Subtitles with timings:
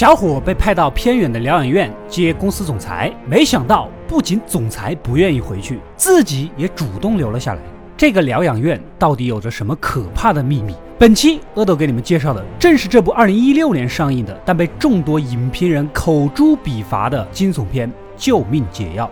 [0.00, 7.60] 小伙被派到偏远的疗养院接公司总裁，没想到不仅总裁不愿意回去，自己也主动留了下来。
[7.98, 10.74] 这个疗养院到底有着什么可怕的秘密？
[10.98, 19.04] 本期阿斗给你们介绍的正是这部2016年上映的，但被众多影评人口诛笔伐的惊悚片《救命解药》。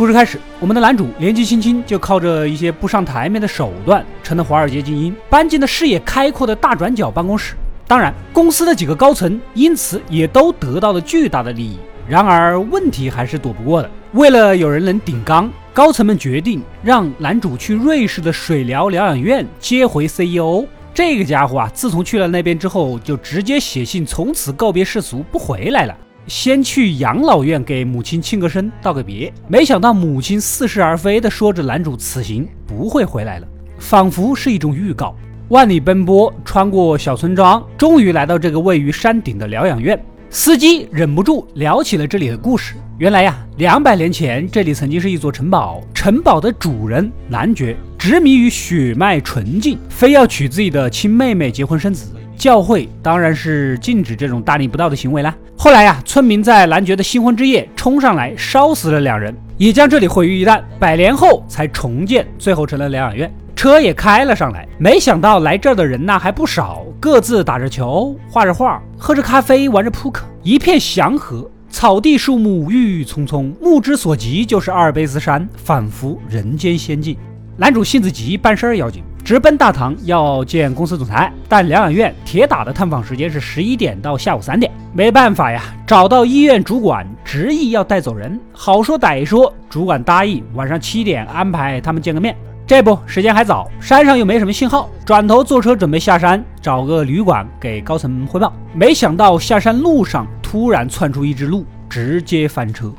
[0.00, 7.54] 故事开始，我们的男主年纪轻轻就靠着一些不上台面的手段，成了华尔街精英，搬进了视野开阔的大转角办公室。
[7.86, 11.76] 当然，公司的几个高层因此也都得到了巨大的利益。
[12.08, 13.90] 然而，问题还是躲不过的。
[14.12, 20.64] 为了有人能顶缸，高层们决定让男主去瑞士的水疗疗养院接回 CEO。
[20.94, 25.94] 这个家伙啊，自从去了那边之后，就直接写信从此告别世俗，不回来了。
[26.30, 29.32] 先去养老院给母亲庆个生，道个别。
[29.48, 33.48] 没想到母亲似是而非的说着，男主此行不会回来了，
[33.80, 35.12] 仿佛是一种预告。
[35.48, 40.00] 万里奔波，穿过小村庄，终于来到这个位于山顶的疗养院。
[40.30, 42.76] 司机忍不住聊起了这里的故事。
[42.98, 52.12] 原来呀，两百年前这里曾经是一座城堡，城堡的主人男爵执迷于血脉纯净，非要娶自己的亲妹妹结婚生子。
[52.40, 55.36] 教会当然是禁止这种大逆不道的行为啦。
[55.58, 60.62] 后来呀，村民在男爵的新婚之夜冲上来烧死了两人，也将这里毁于一旦。
[60.78, 63.30] 百年后才重建，最后成了疗养院。
[63.54, 71.46] 车也开了上来，没想到来这儿的人呐还不少，各自打着球、画着画、喝着咖啡、玩着扑克，一片祥和。
[71.68, 77.14] 草地、树木郁郁葱葱，目之所及就是阿尔卑斯山，仿佛人间仙境。
[77.58, 79.02] 男主性子急，办事儿要紧。
[79.24, 92.36] 直奔大堂要见公司总裁，但疗养院铁打的探访时间是十一点到下午三点，没办法呀，找到医院主管执意要带走人，好说歹说，主管答应晚上七点安排他们见个面。
[92.66, 102.92] 这不，时间还早，山上又没什么信号，转头坐车准备下山找个旅馆给高层汇报，没想到下山路上突然窜出一只鹿，直接翻车。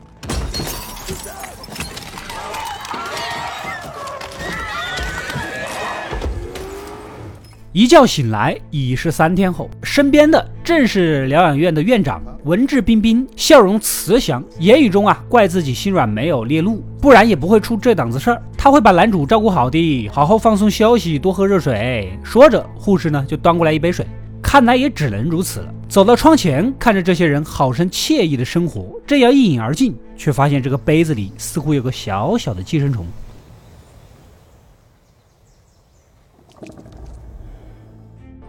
[7.73, 18.43] 一觉醒来已是三天后，身边的正是疗养院的院长，文质彬彬，笑容慈祥，言语中啊怪自己心软没有猎鹿，不然也不会出这档子事儿。
[18.57, 22.11] 他会把男主照顾好的，好好放松休息，多喝热水。
[22.25, 24.05] 说着，护士呢就端过来一杯水，
[24.43, 25.73] 看来也只能如此了。
[25.87, 33.05] 走到窗前，看着这些人好生惬意的生活，正要一饮而尽，却发现这个杯子里似乎有个小小的寄生虫。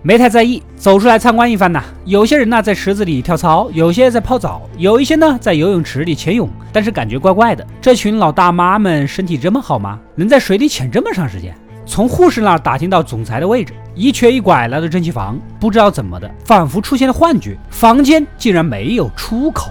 [0.05, 1.81] 没太在意，走出来参观一番呐。
[2.05, 6.51] 有些人呢在池子里跳操，有些在泡澡，有一些呢在游泳池里潜泳。
[6.73, 10.01] 但是感觉怪怪的，这群老大妈们身体这么好吗？
[10.17, 11.55] 能在水里潜这么长时间？
[11.87, 19.71] 从护士那儿打听到总裁的位置，一瘸一拐来到蒸汽房，不知道怎么的，仿佛出现了幻觉，房间竟然没有出口，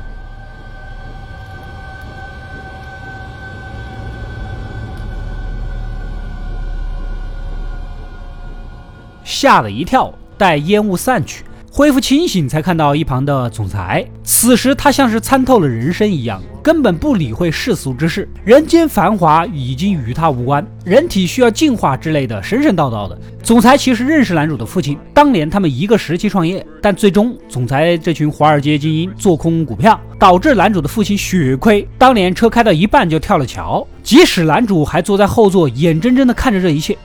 [9.25, 10.13] 吓了一跳。
[10.41, 14.03] 待烟雾散去，恢复清醒，才看到一旁的总裁。
[14.23, 20.65] 此时他像是参透了人生一样，根本不理会世俗之事，人间繁华已经与他无关。
[20.83, 23.15] 人体需要进化之类的，神神叨叨的。
[23.43, 31.87] 总裁其实认识男主的父亲，当年他们一个时期创业，但最终总裁这群华尔街精英做空股票，导致男主的父亲血亏。
[31.99, 36.97] 当年车开到一半就跳了桥，即使男主还坐在后座，眼睁睁地看着这一切。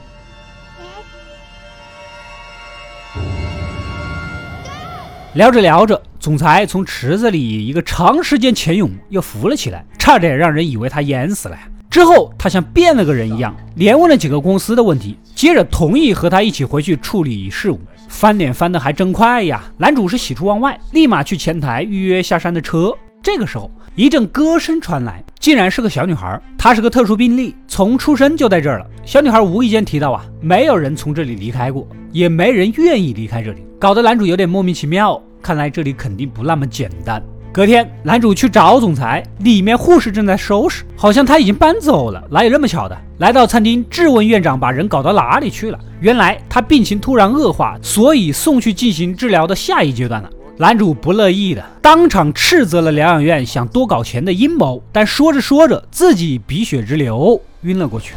[5.36, 11.58] 聊着聊着，总裁从池子里一个长时间潜泳又浮了起来，差点让人以为他淹死了。
[11.90, 17.78] 之后他像变了个人一样，连问了几个公司的问题，接着同意和他一起回去处理事务。
[18.08, 19.62] 翻脸翻得还真快呀！
[19.76, 22.94] 男主是喜出望外，立马去前台预约下山的车。
[23.26, 26.40] 这个时候，一阵歌声传来，竟然是个小女孩。
[26.56, 28.86] 她是个特殊病例，从出生就在这儿了。
[29.04, 35.20] 小女孩无意间提到啊，没有人从这里离开过，也没人愿意离开这里，搞得男主有点莫名其妙。
[35.42, 37.20] 看来这里肯定不那么简单。
[37.52, 42.22] 隔天，男主去找总裁，里面护士正在收拾，好像他已经搬走了。
[42.30, 42.96] 哪有这么巧的？
[43.18, 45.78] 来到餐厅，质问院长把人搞到哪里去了。
[46.00, 50.30] 原来他病情突然恶化，所以送去进行治疗的下一阶段了。
[50.58, 54.82] 男主不乐意的，当场斥责了疗养院想多搞钱的阴谋。
[54.90, 58.14] 但说着说着，自己鼻血直流，晕了过去。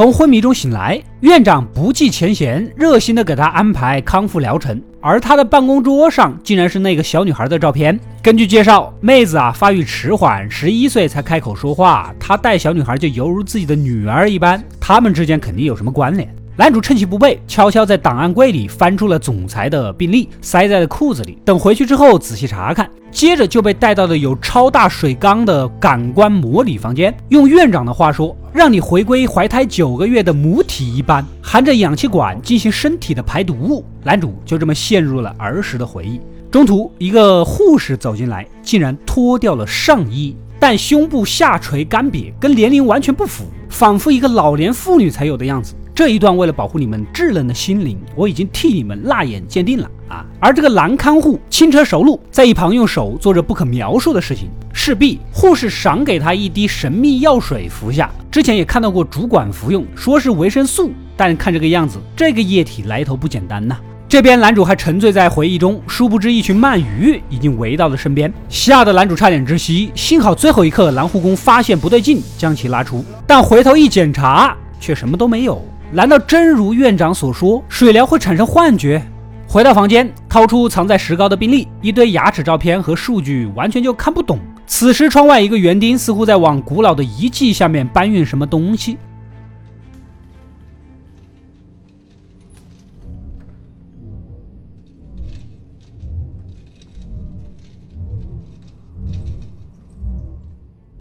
[0.00, 4.80] 从昏迷中醒来，院长不计前嫌，热心的给他安排康复疗程。
[4.98, 8.00] 而他的办公桌上竟然是那个小女孩的照片。
[8.22, 12.14] 根据介绍，妹子啊发育迟缓，十一岁才开口说话。
[12.18, 16.34] 她带小女孩就犹如自己的女儿一般，他们之间肯定有什么关联。
[16.60, 21.38] 男主趁其不备，悄悄在档案柜里翻出了总裁的病历，塞在了裤子里。
[21.42, 27.16] 等回去之后仔细查看，接着就被带到了有超大水缸的感官模拟房间。
[27.30, 33.82] 用院长的话说，让你回归怀胎九个月的母体一般，含着氧气管进行身体的排毒物。
[34.04, 36.20] 男主就这么陷入了儿时的回忆。
[36.50, 45.74] 中途，一个护士走进来，竟然脱掉了上衣，但胸部下垂干瘪，跟年龄完全不符，仿佛一个老年妇女才有的样子。
[46.00, 50.24] 这一段为了保护你们稚嫩的心灵，我已经替你们辣眼鉴定了啊！
[50.40, 54.48] 而这个男看护轻车熟路，在一旁用手做着不可描述的事情。
[54.72, 58.10] 势必护士赏给他一滴神秘药水服下。
[58.30, 63.76] 之前也看到过主管服用，说是维生素，但看这个样子，这个液体来头不简单呐。
[64.08, 69.92] 这边男主还沉醉在回忆中，殊不知一群鳗鱼已经围到了身边，吓得男主差点窒息。
[69.94, 75.62] 幸好最后一刻，男护工发现不对劲，将其拉出，但回头一检查，却什么都没有。
[75.92, 79.02] 难道真如院长所说，水疗会产生幻觉？
[79.48, 84.38] 回到房间，掏出藏在石膏的病历，一堆牙齿照片和数据，完全就看不懂。
[84.68, 88.98] 此时，窗外一个园丁似乎在往古老的遗迹下面搬运什么东西。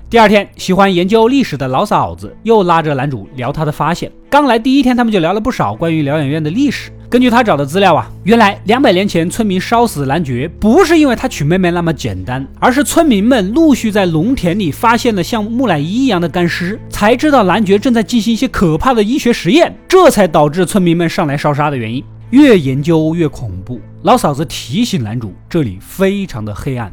[0.09, 4.11] 第二天，喜欢研究历史的老嫂子又拉着男主聊他的发现。
[4.27, 6.89] 刚来第一天，他们就聊了不少关于疗养院的历史。
[7.07, 22.03] 根据他找的资料啊，原来两百年前村民烧死男爵，不是因为他娶妹妹那么简单，而是村民们陆续在农田里发现了像木乃伊一样的干尸，才知道男爵正在进行一些可怕的医学实验，这才导致村民们上来烧杀的原因。
[22.31, 23.79] 越研究越恐怖。
[24.01, 26.91] 老嫂子提醒男主，这里非常的黑暗。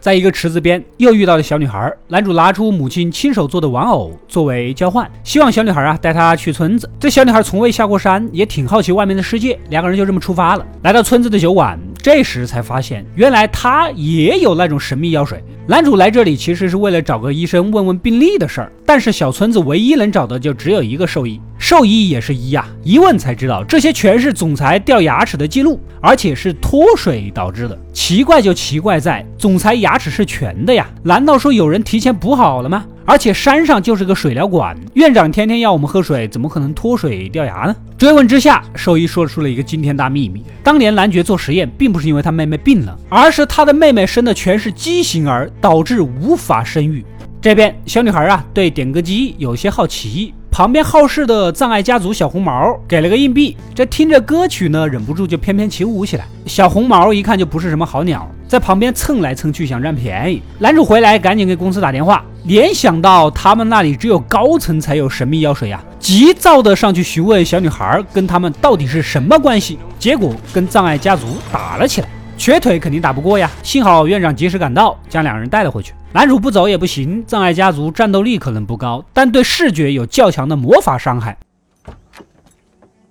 [0.00, 1.92] 在一个池子边，又遇到了小女孩。
[2.08, 6.88] 男主拿出母亲亲手做的玩偶作为交换，希望小女孩啊带他去村子。
[6.98, 9.58] 这小女孩从未下过山，也挺好奇外面的世界。
[9.68, 11.78] 两个人就这么出发了，来到村子的酒馆。
[12.02, 15.44] 这时才发现，原来他也有那种神秘药水。
[15.66, 27.78] 男主来这里其实是为了找个医生问问病历的事儿，但是小村子唯一能找的就只有一个兽医，兽医也是医呀，一问才知道这些全是总裁掉牙齿的记录，而且是脱水导致的。
[27.92, 32.84] 奇怪就奇怪在总裁牙齿是全的呀，难道说有人提前补好了吗？
[33.04, 37.74] 而且山上就是个水疗馆，院长天天要我们喝水，怎么可能脱水掉牙呢？
[37.98, 47.04] 追问之下，兽医说出了一个惊天大秘密：当年男爵做实验，并不是因为他妹妹病了，而是他的妹妹生的全是畸形儿，导致无法生育。
[47.40, 50.32] 这边小女孩啊，对点歌机有些好奇。
[50.50, 56.26] 旁边好事的葬爱家族小红毛给了个硬币，这听着歌曲呢，忍不住就翩翩起舞起来。
[56.44, 60.42] 小红毛一看就不是什么好鸟，在旁边蹭来蹭去想占便宜。
[60.58, 69.78] 男主回来赶紧给公司打电话，联想到他们那里只有高层才有神秘药水呀，急躁的上去询问小女孩跟他们到底是什么关系。
[70.00, 72.08] 结果跟葬爱家族打了起来。
[72.40, 75.92] 瘸腿肯定打不过呀，幸好院长及时赶到，将两人带了回去。
[76.10, 81.36] 男主不走也不行，葬爱家族战斗力可能不高，但对视觉有较强的魔法伤害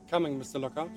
[0.09, 0.88] coming mr loco。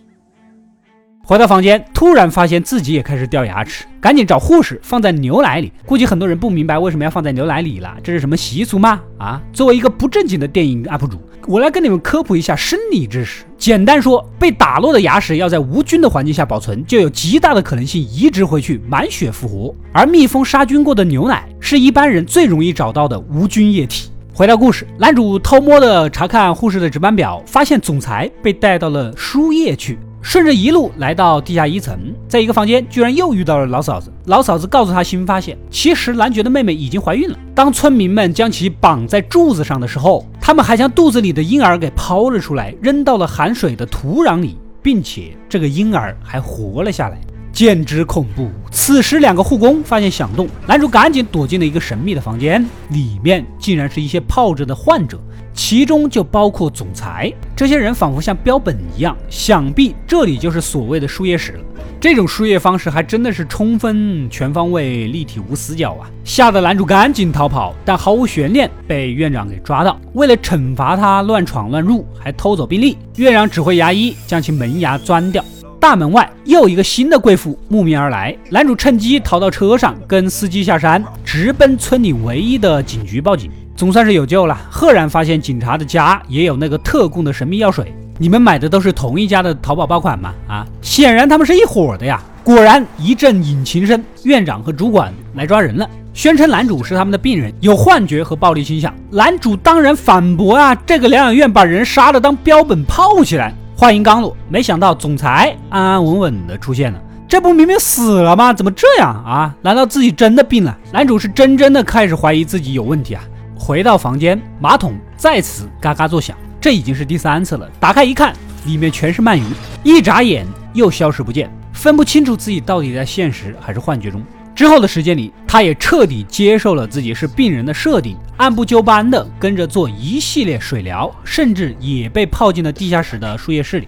[1.23, 5.71] 回到房间，突然发现自己也开始掉牙齿，赶紧找护士放在牛奶里。
[5.85, 8.99] 估计很多人不明白为什么要放在牛奶里了，这是什么习俗吗？
[9.19, 11.21] 啊，作为一个不正经的电影 UP 主。
[11.49, 13.45] 我来跟你们科普一下生理知识。
[13.59, 19.75] 简单说，被打落的牙齿要在无菌的环境下保存，就有极大的可能性移植回去，满血复活。
[19.93, 24.11] 而密封杀菌过的牛奶是一般人最容易找到的无菌液体。
[24.33, 29.99] 回到故事，男主偷摸的查看护士的值班表，发现总裁被带到了输液去。
[30.25, 34.13] 顺着一路来到地下一层，在一个房间，居然又遇到了老嫂子。
[34.27, 37.37] 老嫂子告诉他新发现，其实男爵的妹妹已经怀孕了。
[37.57, 47.19] 当村民们将其绑在柱子上的时候，他们还将肚子里的婴儿给抛了出来，扔到了含水的土壤里，并且这个婴儿还活了下来，
[47.53, 48.49] 简直恐怖。
[48.71, 55.21] 此时，两个护工发现响动，男主赶紧躲进了一个神秘的房间，里面竟然是一些泡着的患者。
[55.55, 61.61] 其中就包括总裁，这些人仿佛像标本一样，想必这里就是所谓的输液室了。
[62.01, 66.09] 这种输液方式还真的是充分、全方位、立体无死角啊！
[66.25, 70.01] 吓得男主赶紧逃跑，但毫无悬念被院长给抓到。
[70.15, 75.45] 为了惩罚他乱闯乱入，还偷走病历，院长指挥牙医将其门牙钻掉。
[75.83, 84.57] 大门外又一个新的贵妇慕名而来，男主趁机逃到车上，跟司机下山，直奔村里唯一的警局报警，总算是有救了。
[84.71, 87.93] 赫然发现警察的家也有那个特供的神秘药水。
[88.17, 90.33] 你们买的都是同一家的淘宝爆款吗？
[90.47, 92.23] 啊，显然他们是一伙的呀。
[92.45, 98.95] 果然一阵引擎声，院长和主管来抓人了，宣称男主是他们的病人，有幻觉和暴力倾向。
[99.11, 103.53] 男主当然反驳啊，这个疗养院把人杀了当标本泡起来。
[103.77, 107.01] 话音刚落，没想到总裁安安稳稳的出现了。
[107.27, 108.53] 这不明明死了吗？
[108.53, 109.55] 怎么这样啊？
[109.63, 110.77] 难道自己真的病了？
[110.93, 113.25] 男主是真真的开始怀疑自己有问题啊。
[113.59, 117.69] 回到房间，马桶再次嘎嘎作响，这已经是第三次了。
[117.81, 118.35] 打开一看，
[118.67, 119.45] 里面全是鳗鱼，
[119.83, 121.51] 一眨眼又消失不见。
[121.73, 124.23] 分不清楚自己到底在现实还是幻觉中。
[124.55, 133.87] 之后的时间里，他也彻底接受了自己是病人的设定，按部就班的跟着做一系列水疗，甚至也被泡进了地下室的输液室里。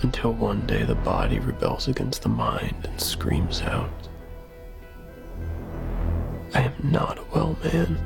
[0.00, 3.90] Until one day the body rebels against the mind and screams out,
[6.54, 7.98] "I am not a well man."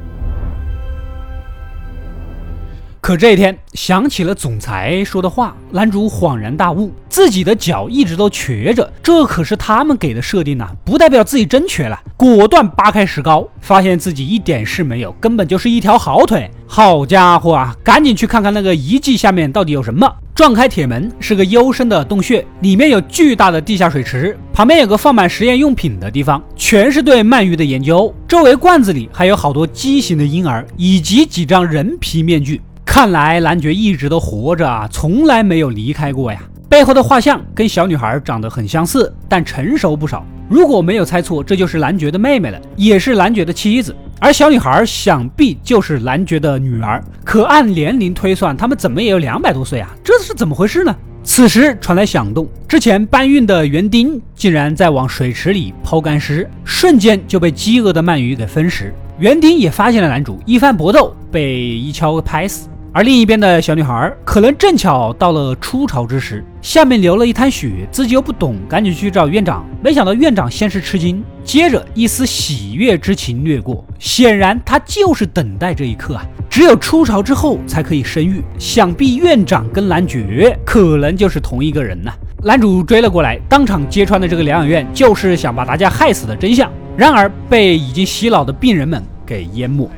[3.05, 12.01] 可这一天想起了总裁说的话，男主恍然大悟，自己的脚一直都瘸着，这可是他们给的设定呐，不代表自己真瘸了。
[12.17, 16.51] 果断扒开石膏，发现自己一点事没有，根本就是一条好腿。
[16.67, 20.11] 好家伙啊，赶紧去看看那个遗迹下面到底有什么。
[20.35, 28.15] 撞开铁门，是个幽深的洞穴，里面有巨大的地下水池，旁边有个放满实验用品的地方，全是对鳗鱼的研究。
[28.27, 32.63] 周围罐子里还有好多畸形的婴儿，以及几张人皮面具。
[32.95, 36.41] 看来男爵一直都活着啊，从来没有离开过呀。
[36.69, 40.25] 背后的画像跟小女孩长得很相似，但成熟不少。
[40.49, 43.97] 如果没有猜错，这就是男爵的妹妹了，也是男爵的妻子。
[44.21, 47.03] 而小女孩想必就是男爵的女儿。
[47.25, 49.91] 可按年龄推算，他们怎么也有两百多岁啊？
[50.05, 50.95] 这是怎么回事呢？
[51.25, 58.95] 此时传来响动，之前搬运的园丁竟然在往水池里抛干尸，瞬间就被饥饿的鳗鱼给分食。
[59.19, 62.69] 园丁也发现了男主，一番搏斗被一锹拍死。
[62.97, 69.67] 而另一边的小女孩可能正巧到了初潮之时，下面流了一滩血，自己又不懂，赶紧去找院长。
[69.83, 76.25] 没想到院长先是吃惊，接着一丝喜悦之情掠过，显然他就是等待这一刻啊！
[76.49, 82.13] 只有初潮之后才可以生育，想必院长跟男爵可能就是同一个人呐。
[82.45, 89.91] 男主追了过来，当场揭穿了这个疗养院就是想把大家害死的真相，然而被已经洗脑的病人们给淹没。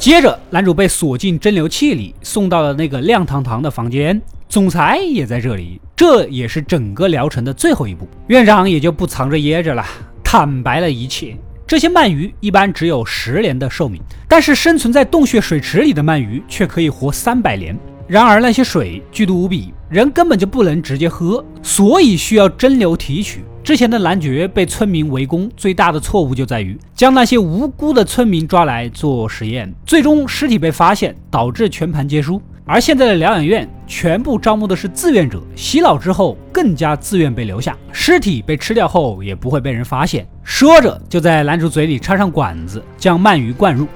[0.00, 4.20] 接着，男主被锁进蒸馏器里，送到了那个亮堂堂的房间。
[4.48, 8.08] 总裁也在这里，这也是整个疗程的最后一步。
[8.26, 9.86] 院长也就不藏着掖着了，
[10.24, 11.36] 坦白了一切。
[11.68, 17.78] 这些鳗鱼一般只有十年的寿命，但是生存在洞穴水池里的鳗鱼却可以活三百年。
[18.08, 23.44] 然而那些水剧毒无比，人根本就不能直接喝，所以需要蒸馏提取。
[23.70, 32.42] 之前的男爵被村民围攻，最大的错误就在于将那些无辜的村民抓来做实验，最终尸体被发现，导致全盘皆输。
[32.64, 40.26] 而现在的疗养院全部招募的是志愿者，洗脑之后更加自愿被留下，尸体被吃掉后也不会被人发现。
[40.42, 43.86] 说着，就在男主嘴里插上管子，将鳗鱼灌入。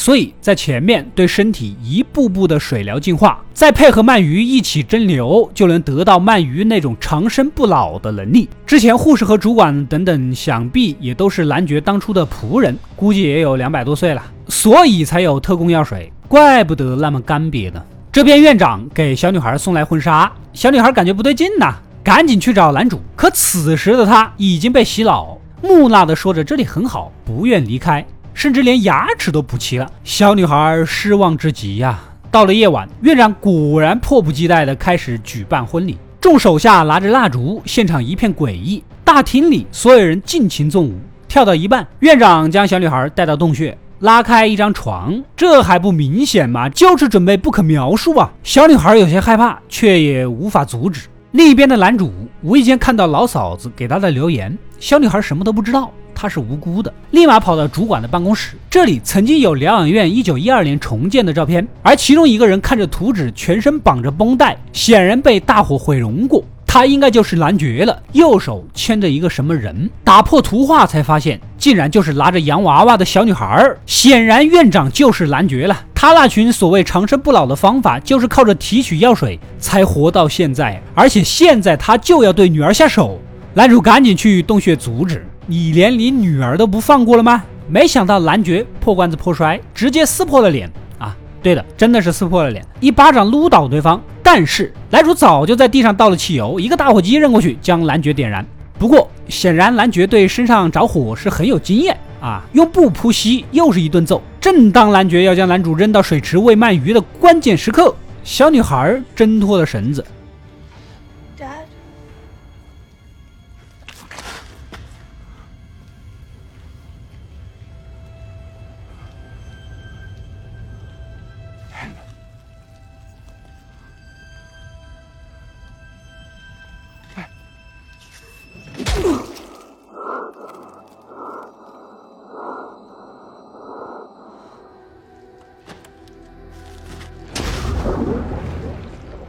[0.00, 8.48] 所以在前面对身体一步步的水疗净化，再配合鳗鱼一起蒸馏，就能得到鳗鱼那种长生不老的能力。
[8.64, 17.82] 之前护士和主管等等，想必也都是男爵当初的仆人，估计也有两百多岁了，所以才有特供药水，怪不得那么干瘪呢。
[18.10, 22.98] 这边院长给小女孩送来婚纱，小女孩感觉不对劲呐，赶紧去找男主。
[23.14, 28.02] 可此时的他已经被洗脑，木讷的说着这里很好，不愿离开。
[28.34, 31.98] 甚至连牙齿都补齐了，小女孩失望至极呀。
[32.30, 38.82] 到了夜晚，院长果然迫不及待地开始举办婚礼，众手下拿着蜡烛，现场一片诡异。
[39.04, 40.94] 大厅里所有人尽情纵舞，
[41.26, 46.68] 跳到一半，院长将小女孩带到洞穴，拉开一张床，这还不明显吗？
[46.68, 48.30] 就是准备不可描述啊！
[48.44, 51.08] 小女孩有些害怕，却也无法阻止。
[51.32, 58.54] 另一边的男主无意间看到老嫂子给他的留言，小女孩什么都不知道，他是无辜的，立马跑到主管的办公室。
[58.68, 66.44] 这里曾经有疗养院一九一二年重建的照片，而其中一个人看着图纸，全身绑着绷带，显然被大火毁容过。
[66.66, 69.88] 他应该就是男爵了，右手牵着一个什么人？
[70.04, 73.66] 打破图画才发现，竟然就是拿着洋娃娃的小女孩。
[73.86, 75.86] 显然院长就是男爵了。
[75.94, 80.82] 他那群所谓长生不老的方法，就是靠着提取药水才活到现在。
[80.94, 83.18] 而且现在他就要对女儿下手，
[83.54, 85.26] 男主赶紧去洞穴阻止。
[85.50, 87.42] 你连你女儿都不放过了吗？
[87.66, 91.16] 没想到男爵破罐子破摔，直接撕破了脸啊！
[91.42, 94.00] 对的，真的是撕破了脸，一巴掌撸倒对方。
[94.22, 98.46] 但是男主早就在地上倒了汽油，一个打火机扔过去，将男爵点燃。
[98.78, 104.22] 不过显然男爵对身上着火是很有经验啊，用布扑熄，又是一顿揍。
[104.40, 107.92] 正当男爵要将男主扔到水池喂鳗鱼的关键时刻，
[108.22, 110.04] 小女孩挣脱了绳子。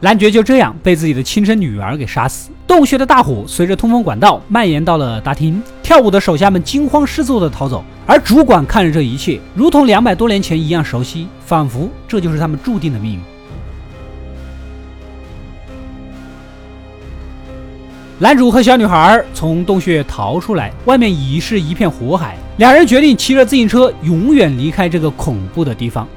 [0.04, 2.50] 男爵就这样被自己的亲生女儿给杀死。
[2.66, 13.20] 洞穴的大火随着通风管道蔓延到了大厅，跳舞的手下们惊慌失措地逃走，而主管看着这一切，如同两百多年前一样熟悉，仿佛这就是他们注定的命运。
[18.18, 26.08] 男主和小女孩从洞穴逃出来，外面已是一片火海，两人决定骑着自行车永远离开这个恐怖的地方。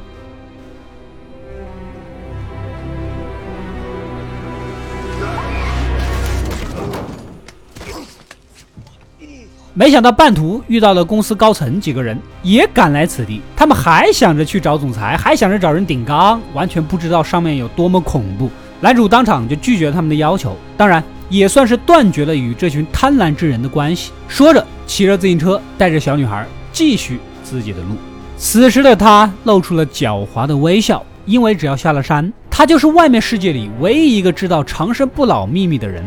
[9.77, 13.41] 没想到半途遇到了公司高层几个人，也赶来此地。
[13.57, 18.49] 他们还想着去找总裁，还想着找人顶缸，完全不知道上面有多么恐怖。
[18.79, 24.13] 男主当场就拒绝了他们的要求，当然也算是断绝了与这群贪婪之人的关系。
[24.29, 27.97] 说着，骑着自行车带着小女孩继续自己的路。
[28.37, 36.01] 此时的他露出了狡猾的微笑，因为只要下了山，他就是外面世界里唯一一个知道长生不老秘密的人。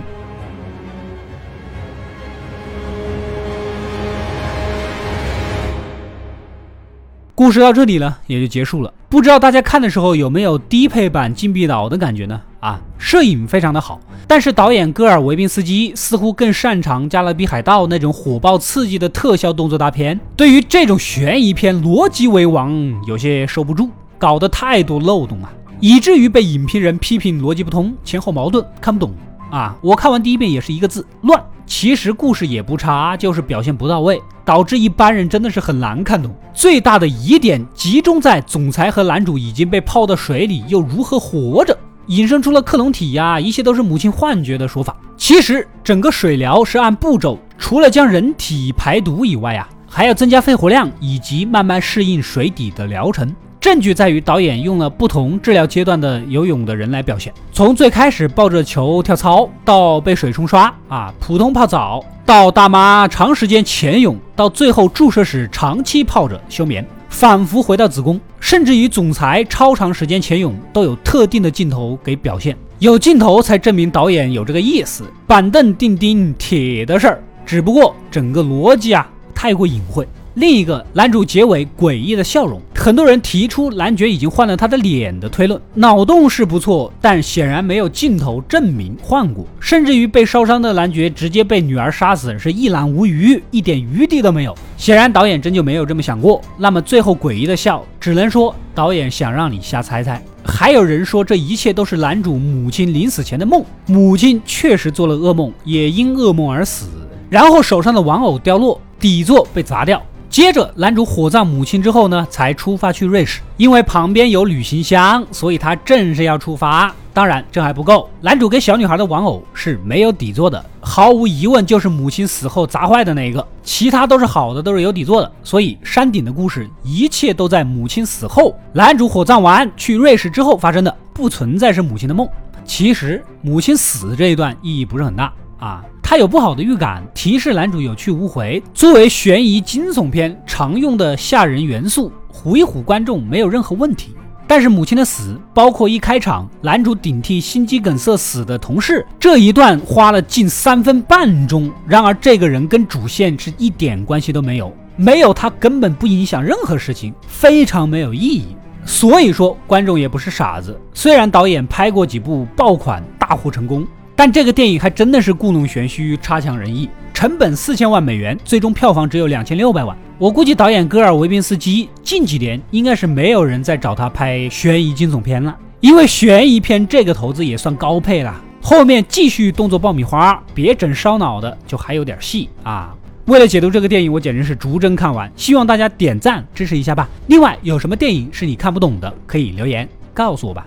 [7.39, 8.93] 故事到这里呢，也就结束了。
[9.09, 12.41] 不知道大家看的时候有没有低配版《禁闭岛》的感觉呢？
[12.59, 20.19] 啊，摄影非常的好，但是导演戈尔维宾斯基似乎更擅长《加勒比海盗》那种火爆刺激的特效动作大片。
[20.35, 22.75] 对于这种悬疑片，逻辑为王，
[23.07, 29.15] 有些收不住，搞得太多漏洞啊，以至于被影评人批评逻辑不通、前后矛盾、看不懂。
[29.53, 31.41] 啊，我看完第一遍也是一个字乱。
[31.69, 36.35] 其实故事也不差，就是表现不到位，导致一般人真的是很难看懂。
[36.55, 44.97] 最大的疑点集中在总裁和男主已经被泡到水里，又如何活着，引申出了克隆体呀，一切都是母亲幻觉的说法。
[45.19, 53.31] 其实整个水疗是按步骤，除了将人体排毒以外啊，还要增加肺活量以及慢慢适应水底的疗程。
[53.61, 75.03] 证据在于导演用了不同治疗阶段的游泳的人来表现，从最开始抱着球跳操，到被水冲刷啊，普通泡澡，到大妈长时间潜泳，到最后注射时长期泡着休眠，反复回到子宫，甚至于总裁超长时间潜泳都有特定的镜头给表现，有镜头才证明导演有这个意思。
[75.27, 80.07] 板凳钉钉铁的事儿，只不过整个逻辑啊太过隐晦。
[80.39, 94.55] 另一个男主结尾诡异的笑容，很多人提出男爵已经换了他的脸的推论，脑洞是不错，但显然没有镜头证明换过，甚至于被烧伤的男爵直接被女儿杀死，是一览无余，一点余地都没有。
[94.77, 96.41] 显然导演真就没有这么想过。
[96.57, 100.23] 那么最后诡异的笑，只能说导演想让你瞎猜猜。
[100.45, 106.87] 还有人说这一切都是男主母亲临死前的梦，母亲确实做了噩梦，也因噩梦而死，
[107.29, 110.01] 然后手上的玩偶掉落，底座被砸掉。
[110.31, 113.41] 接着，男主火葬母亲之后呢，才出发去瑞士。
[113.57, 116.95] 因为旁边有旅行箱，所以他正是要出发。
[117.15, 118.09] 当然，这还不够。
[118.21, 123.45] 男主给小女孩的玩偶是没有底座的，毫无疑问就是母亲死后砸坏的那一个。
[123.63, 125.33] 其他都是好的，都是有底座的。
[125.43, 132.29] 所以，山顶的故事一切都在母亲死后，男主火葬完去瑞士之后发生的，不存在是母亲的梦。
[132.65, 135.85] 其实，母亲死这一段意义不是很大啊。
[136.03, 138.63] 他有不好的预感，提示男主有去无回。
[138.73, 144.15] 作为悬疑惊悚片常用的吓人元素，唬一唬观众没有任何问题。
[144.47, 151.71] 但是母亲的死，包括一开场男主顶替心肌梗塞死的同事这一段，花了近三分半钟。
[151.87, 158.57] 然而这个人跟主线是一点关系都没有，没有他根本不影响任何事情，非常没有意义。
[158.87, 163.87] 所以说观众也不是傻子，虽然导演拍过几部爆款大获成功，
[164.19, 166.91] 但这个电影还真的是故弄玄虚，差强人意。
[167.15, 169.97] 成本四千万美元，最终票房只有两千六百万。
[170.19, 178.35] 我估计导演戈尔维宾斯基近几年应该是没有人再找他拍悬疑惊悚片了，因为悬疑片这个投资也算高配了。
[178.61, 182.93] 后面继续动作爆米花，别整烧脑的，就还有点戏啊。
[183.27, 187.09] 为了解读这个电影，我简直是逐帧看完，希望大家点赞支持一下吧。
[187.29, 190.67] 另外，有什么电影是你看不懂的，可以留言告诉我吧。